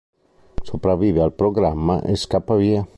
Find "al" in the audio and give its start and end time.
1.21-1.31